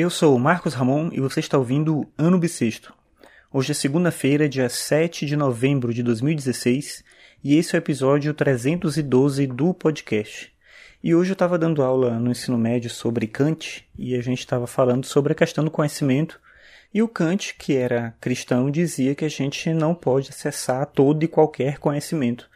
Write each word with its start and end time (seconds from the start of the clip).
Eu 0.00 0.10
sou 0.10 0.36
o 0.36 0.38
Marcos 0.38 0.74
Ramon 0.74 1.10
e 1.12 1.18
você 1.18 1.40
está 1.40 1.58
ouvindo 1.58 2.06
Ano 2.16 2.38
Bissexto. 2.38 2.94
Hoje 3.52 3.72
é 3.72 3.74
segunda-feira, 3.74 4.48
dia 4.48 4.68
7 4.68 5.26
de 5.26 5.34
novembro 5.34 5.92
de 5.92 6.04
2016, 6.04 7.02
e 7.42 7.56
esse 7.56 7.74
é 7.74 7.76
o 7.76 7.82
episódio 7.82 8.32
312 8.32 9.44
do 9.48 9.74
podcast. 9.74 10.54
E 11.02 11.16
hoje 11.16 11.30
eu 11.30 11.32
estava 11.32 11.58
dando 11.58 11.82
aula 11.82 12.16
no 12.16 12.30
ensino 12.30 12.56
médio 12.56 12.88
sobre 12.88 13.26
Kant, 13.26 13.84
e 13.98 14.14
a 14.14 14.22
gente 14.22 14.38
estava 14.38 14.68
falando 14.68 15.04
sobre 15.04 15.32
a 15.32 15.34
questão 15.34 15.64
do 15.64 15.70
conhecimento, 15.70 16.40
e 16.94 17.02
o 17.02 17.08
Kant, 17.08 17.56
que 17.58 17.74
era 17.74 18.14
cristão, 18.20 18.70
dizia 18.70 19.16
que 19.16 19.24
a 19.24 19.28
gente 19.28 19.74
não 19.74 19.96
pode 19.96 20.30
acessar 20.30 20.86
todo 20.86 21.24
e 21.24 21.26
qualquer 21.26 21.78
conhecimento. 21.78 22.48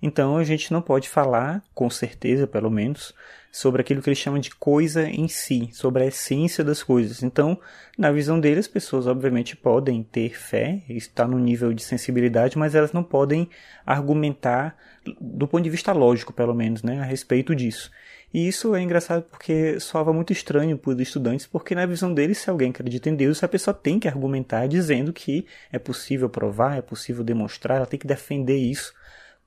Então 0.00 0.36
a 0.36 0.44
gente 0.44 0.72
não 0.72 0.80
pode 0.80 1.08
falar, 1.08 1.62
com 1.74 1.90
certeza 1.90 2.46
pelo 2.46 2.70
menos, 2.70 3.12
sobre 3.50 3.80
aquilo 3.80 4.00
que 4.00 4.08
ele 4.08 4.14
chama 4.14 4.38
de 4.38 4.50
coisa 4.50 5.08
em 5.08 5.26
si, 5.26 5.70
sobre 5.72 6.04
a 6.04 6.06
essência 6.06 6.62
das 6.62 6.82
coisas. 6.82 7.22
Então, 7.22 7.58
na 7.96 8.12
visão 8.12 8.38
dele, 8.38 8.60
as 8.60 8.68
pessoas 8.68 9.06
obviamente 9.06 9.56
podem 9.56 10.02
ter 10.02 10.38
fé, 10.38 10.82
está 10.88 11.26
no 11.26 11.38
nível 11.38 11.72
de 11.72 11.82
sensibilidade, 11.82 12.58
mas 12.58 12.74
elas 12.74 12.92
não 12.92 13.02
podem 13.02 13.48
argumentar 13.84 14.76
do 15.20 15.48
ponto 15.48 15.64
de 15.64 15.70
vista 15.70 15.92
lógico, 15.92 16.32
pelo 16.32 16.54
menos, 16.54 16.82
né, 16.82 17.00
a 17.00 17.04
respeito 17.04 17.54
disso. 17.54 17.90
E 18.32 18.46
isso 18.46 18.74
é 18.74 18.82
engraçado 18.82 19.22
porque 19.22 19.80
soava 19.80 20.12
muito 20.12 20.32
estranho 20.32 20.76
para 20.76 20.92
os 20.92 21.00
estudantes, 21.00 21.46
porque 21.46 21.74
na 21.74 21.86
visão 21.86 22.12
deles, 22.12 22.38
se 22.38 22.50
alguém 22.50 22.70
acredita 22.70 23.08
em 23.08 23.16
Deus, 23.16 23.42
a 23.42 23.48
pessoa 23.48 23.72
tem 23.72 23.98
que 23.98 24.06
argumentar 24.06 24.66
dizendo 24.66 25.12
que 25.14 25.46
é 25.72 25.78
possível 25.78 26.28
provar, 26.28 26.76
é 26.76 26.82
possível 26.82 27.24
demonstrar, 27.24 27.78
ela 27.78 27.86
tem 27.86 27.98
que 27.98 28.06
defender 28.06 28.58
isso 28.58 28.92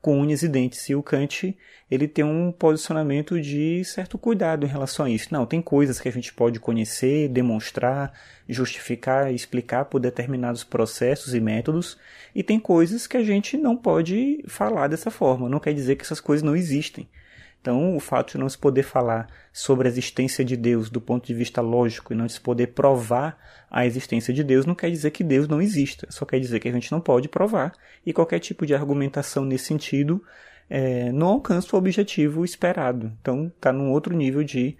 com 0.01 0.19
unhas 0.19 0.41
e 0.41 0.47
dentes. 0.47 0.89
E 0.89 0.95
o 0.95 1.03
Kant, 1.03 1.55
ele 1.89 2.07
tem 2.07 2.25
um 2.25 2.51
posicionamento 2.51 3.39
de 3.39 3.83
certo 3.85 4.17
cuidado 4.17 4.65
em 4.65 4.69
relação 4.69 5.05
a 5.05 5.09
isso. 5.09 5.27
Não, 5.31 5.45
tem 5.45 5.61
coisas 5.61 5.99
que 5.99 6.09
a 6.09 6.11
gente 6.11 6.33
pode 6.33 6.59
conhecer, 6.59 7.29
demonstrar, 7.29 8.11
justificar, 8.49 9.31
explicar 9.33 9.85
por 9.85 9.99
determinados 9.99 10.63
processos 10.63 11.33
e 11.33 11.39
métodos, 11.39 11.97
e 12.33 12.41
tem 12.41 12.59
coisas 12.59 13.05
que 13.05 13.17
a 13.17 13.23
gente 13.23 13.57
não 13.57 13.77
pode 13.77 14.43
falar 14.47 14.87
dessa 14.87 15.11
forma. 15.11 15.47
Não 15.47 15.59
quer 15.59 15.73
dizer 15.73 15.95
que 15.95 16.03
essas 16.03 16.19
coisas 16.19 16.43
não 16.43 16.55
existem. 16.55 17.07
Então, 17.61 17.95
o 17.95 17.99
fato 17.99 18.31
de 18.31 18.37
não 18.39 18.49
se 18.49 18.57
poder 18.57 18.81
falar 18.81 19.27
sobre 19.53 19.87
a 19.87 19.91
existência 19.91 20.43
de 20.43 20.57
Deus 20.57 20.89
do 20.89 20.99
ponto 20.99 21.27
de 21.27 21.33
vista 21.33 21.61
lógico 21.61 22.11
e 22.11 22.15
não 22.15 22.27
se 22.27 22.41
poder 22.41 22.67
provar 22.67 23.37
a 23.69 23.85
existência 23.85 24.33
de 24.33 24.43
Deus 24.43 24.65
não 24.65 24.73
quer 24.73 24.89
dizer 24.89 25.11
que 25.11 25.23
Deus 25.23 25.47
não 25.47 25.61
exista, 25.61 26.07
só 26.09 26.25
quer 26.25 26.39
dizer 26.39 26.59
que 26.59 26.67
a 26.67 26.71
gente 26.71 26.91
não 26.91 26.99
pode 26.99 27.29
provar 27.29 27.71
e 28.03 28.11
qualquer 28.11 28.39
tipo 28.39 28.65
de 28.65 28.73
argumentação 28.73 29.45
nesse 29.45 29.65
sentido 29.65 30.23
é, 30.67 31.11
não 31.11 31.27
alcança 31.27 31.75
o 31.75 31.79
objetivo 31.79 32.43
esperado. 32.43 33.11
Então, 33.21 33.51
está 33.55 33.71
num 33.71 33.91
outro 33.91 34.15
nível 34.15 34.43
de, 34.43 34.75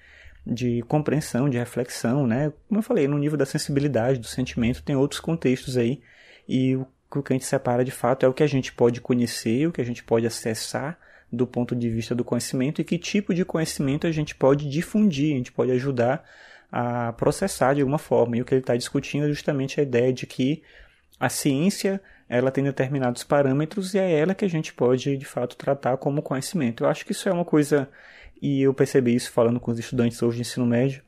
de 0.45 0.81
compreensão, 0.87 1.47
de 1.47 1.59
reflexão, 1.59 2.25
né? 2.25 2.52
Como 2.67 2.79
eu 2.79 2.83
falei, 2.83 3.07
no 3.07 3.19
nível 3.19 3.37
da 3.37 3.45
sensibilidade, 3.45 4.19
do 4.19 4.27
sentimento, 4.27 4.81
tem 4.81 4.95
outros 4.95 5.19
contextos 5.19 5.77
aí 5.77 6.02
e 6.49 6.75
o 6.75 6.87
que 7.21 7.31
a 7.31 7.35
gente 7.35 7.45
separa 7.45 7.85
de 7.85 7.91
fato 7.91 8.25
é 8.25 8.29
o 8.29 8.33
que 8.33 8.41
a 8.41 8.47
gente 8.47 8.73
pode 8.73 9.02
conhecer, 9.02 9.67
o 9.67 9.71
que 9.71 9.81
a 9.81 9.85
gente 9.85 10.03
pode 10.03 10.25
acessar 10.25 10.97
do 11.31 11.47
ponto 11.47 11.75
de 11.75 11.89
vista 11.89 12.13
do 12.13 12.23
conhecimento 12.23 12.81
e 12.81 12.83
que 12.83 12.97
tipo 12.97 13.33
de 13.33 13.45
conhecimento 13.45 14.05
a 14.05 14.11
gente 14.11 14.35
pode 14.35 14.69
difundir, 14.69 15.33
a 15.33 15.37
gente 15.37 15.51
pode 15.51 15.71
ajudar 15.71 16.23
a 16.71 17.13
processar 17.13 17.73
de 17.73 17.81
alguma 17.81 17.97
forma. 17.97 18.37
E 18.37 18.41
o 18.41 18.45
que 18.45 18.53
ele 18.53 18.61
está 18.61 18.75
discutindo 18.75 19.25
é 19.25 19.29
justamente 19.29 19.79
a 19.79 19.83
ideia 19.83 20.11
de 20.11 20.25
que 20.25 20.61
a 21.19 21.29
ciência 21.29 22.02
ela 22.27 22.49
tem 22.49 22.63
determinados 22.63 23.23
parâmetros 23.23 23.93
e 23.93 23.99
é 23.99 24.11
ela 24.11 24.33
que 24.33 24.45
a 24.45 24.49
gente 24.49 24.73
pode 24.73 25.17
de 25.17 25.25
fato 25.25 25.55
tratar 25.55 25.97
como 25.97 26.21
conhecimento. 26.21 26.83
Eu 26.83 26.89
acho 26.89 27.05
que 27.05 27.11
isso 27.11 27.27
é 27.27 27.31
uma 27.31 27.43
coisa, 27.43 27.89
e 28.41 28.61
eu 28.61 28.73
percebi 28.73 29.13
isso 29.13 29.31
falando 29.31 29.59
com 29.59 29.69
os 29.69 29.77
estudantes 29.77 30.23
hoje 30.23 30.37
de 30.37 30.41
ensino 30.41 30.65
médio, 30.65 31.02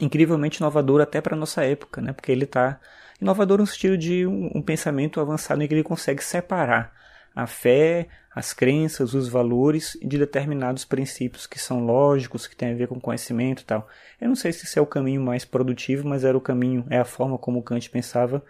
incrivelmente 0.00 0.58
inovador 0.58 1.00
até 1.00 1.20
para 1.20 1.36
a 1.36 1.38
nossa 1.38 1.64
época, 1.64 2.00
né? 2.00 2.12
porque 2.12 2.32
ele 2.32 2.44
está 2.44 2.80
inovador 3.20 3.58
no 3.58 3.66
sentido 3.66 3.96
de 3.96 4.26
um, 4.26 4.50
um 4.56 4.62
pensamento 4.62 5.20
avançado 5.20 5.62
em 5.62 5.68
que 5.68 5.74
ele 5.74 5.84
consegue 5.84 6.22
separar 6.22 6.92
a 7.34 7.46
fé, 7.46 8.08
as 8.34 8.52
crenças, 8.52 9.14
os 9.14 9.28
valores 9.28 9.98
de 10.02 10.18
determinados 10.18 10.84
princípios 10.84 11.46
que 11.46 11.58
são 11.58 11.84
lógicos, 11.84 12.46
que 12.46 12.56
têm 12.56 12.72
a 12.72 12.76
ver 12.76 12.88
com 12.88 13.00
conhecimento 13.00 13.62
e 13.62 13.64
tal. 13.64 13.88
Eu 14.20 14.28
não 14.28 14.36
sei 14.36 14.52
se 14.52 14.64
esse 14.64 14.78
é 14.78 14.82
o 14.82 14.86
caminho 14.86 15.20
mais 15.20 15.44
produtivo, 15.44 16.06
mas 16.06 16.24
era 16.24 16.36
o 16.36 16.40
caminho, 16.40 16.84
é 16.90 16.98
a 16.98 17.04
forma 17.04 17.36
como 17.38 17.62
Kant 17.62 17.88
pensava, 17.90 18.44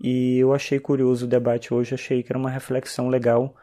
e 0.00 0.38
eu 0.38 0.52
achei 0.52 0.78
curioso 0.78 1.26
o 1.26 1.28
debate 1.28 1.72
hoje, 1.72 1.94
achei 1.94 2.22
que 2.22 2.30
era 2.30 2.38
uma 2.38 2.50
reflexão 2.50 3.08
legal 3.08 3.54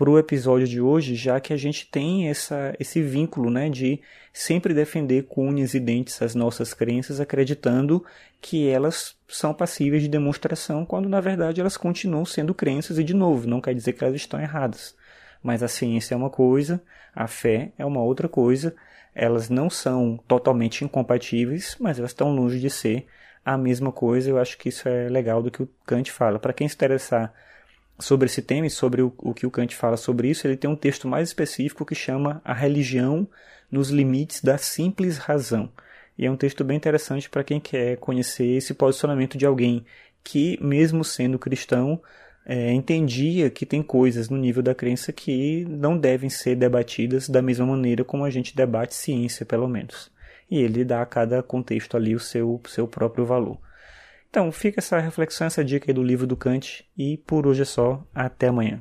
para 0.00 0.08
o 0.08 0.18
episódio 0.18 0.66
de 0.66 0.80
hoje, 0.80 1.14
já 1.14 1.38
que 1.38 1.52
a 1.52 1.58
gente 1.58 1.86
tem 1.86 2.30
essa, 2.30 2.74
esse 2.80 3.02
vínculo 3.02 3.50
né, 3.50 3.68
de 3.68 4.00
sempre 4.32 4.72
defender 4.72 5.24
com 5.24 5.46
unhas 5.46 5.74
e 5.74 5.78
dentes 5.78 6.22
as 6.22 6.34
nossas 6.34 6.72
crenças, 6.72 7.20
acreditando 7.20 8.02
que 8.40 8.66
elas 8.66 9.14
são 9.28 9.52
passíveis 9.52 10.02
de 10.02 10.08
demonstração, 10.08 10.86
quando 10.86 11.06
na 11.06 11.20
verdade 11.20 11.60
elas 11.60 11.76
continuam 11.76 12.24
sendo 12.24 12.54
crenças, 12.54 12.98
e 12.98 13.04
de 13.04 13.12
novo, 13.12 13.46
não 13.46 13.60
quer 13.60 13.74
dizer 13.74 13.92
que 13.92 14.02
elas 14.02 14.16
estão 14.16 14.40
erradas. 14.40 14.96
Mas 15.42 15.62
a 15.62 15.68
ciência 15.68 16.14
é 16.14 16.16
uma 16.16 16.30
coisa, 16.30 16.82
a 17.14 17.26
fé 17.26 17.70
é 17.76 17.84
uma 17.84 18.00
outra 18.00 18.26
coisa, 18.26 18.74
elas 19.14 19.50
não 19.50 19.68
são 19.68 20.18
totalmente 20.26 20.82
incompatíveis, 20.82 21.76
mas 21.78 21.98
elas 21.98 22.12
estão 22.12 22.34
longe 22.34 22.58
de 22.58 22.70
ser 22.70 23.04
a 23.44 23.58
mesma 23.58 23.92
coisa. 23.92 24.30
Eu 24.30 24.38
acho 24.38 24.56
que 24.56 24.70
isso 24.70 24.88
é 24.88 25.10
legal 25.10 25.42
do 25.42 25.50
que 25.50 25.62
o 25.62 25.68
Kant 25.84 26.10
fala. 26.10 26.38
Para 26.38 26.54
quem 26.54 26.66
se 26.66 26.74
interessar 26.74 27.34
sobre 28.00 28.26
esse 28.26 28.42
tema 28.42 28.66
e 28.66 28.70
sobre 28.70 29.02
o, 29.02 29.12
o 29.18 29.34
que 29.34 29.46
o 29.46 29.50
Kant 29.50 29.74
fala 29.76 29.96
sobre 29.96 30.28
isso, 30.28 30.46
ele 30.46 30.56
tem 30.56 30.68
um 30.68 30.76
texto 30.76 31.06
mais 31.06 31.28
específico 31.28 31.84
que 31.84 31.94
chama 31.94 32.40
A 32.44 32.54
Religião 32.54 33.28
nos 33.70 33.90
Limites 33.90 34.42
da 34.42 34.58
Simples 34.58 35.18
Razão. 35.18 35.70
E 36.18 36.26
é 36.26 36.30
um 36.30 36.36
texto 36.36 36.64
bem 36.64 36.76
interessante 36.76 37.30
para 37.30 37.44
quem 37.44 37.60
quer 37.60 37.96
conhecer 37.96 38.46
esse 38.46 38.74
posicionamento 38.74 39.38
de 39.38 39.46
alguém 39.46 39.84
que, 40.22 40.58
mesmo 40.62 41.04
sendo 41.04 41.38
cristão, 41.38 42.00
é, 42.44 42.72
entendia 42.72 43.48
que 43.50 43.64
tem 43.64 43.82
coisas 43.82 44.28
no 44.28 44.36
nível 44.36 44.62
da 44.62 44.74
crença 44.74 45.12
que 45.12 45.64
não 45.68 45.96
devem 45.96 46.28
ser 46.28 46.56
debatidas 46.56 47.28
da 47.28 47.40
mesma 47.40 47.66
maneira 47.66 48.04
como 48.04 48.24
a 48.24 48.30
gente 48.30 48.56
debate 48.56 48.94
ciência, 48.94 49.46
pelo 49.46 49.68
menos. 49.68 50.10
E 50.50 50.58
ele 50.58 50.84
dá 50.84 51.00
a 51.00 51.06
cada 51.06 51.42
contexto 51.42 51.96
ali 51.96 52.14
o 52.14 52.20
seu, 52.20 52.60
seu 52.66 52.88
próprio 52.88 53.24
valor. 53.24 53.58
Então, 54.30 54.50
fica 54.52 54.78
essa 54.78 54.98
reflexão, 54.98 55.48
essa 55.48 55.64
dica 55.64 55.90
aí 55.90 55.94
do 55.94 56.04
livro 56.04 56.26
do 56.26 56.36
Kant, 56.36 56.88
e 56.96 57.18
por 57.18 57.46
hoje 57.48 57.62
é 57.62 57.64
só. 57.64 58.06
Até 58.14 58.46
amanhã. 58.46 58.80